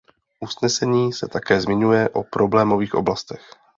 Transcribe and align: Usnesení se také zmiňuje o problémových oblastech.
Usnesení 0.41 1.13
se 1.13 1.27
také 1.27 1.61
zmiňuje 1.61 2.09
o 2.09 2.23
problémových 2.23 2.93
oblastech. 2.95 3.49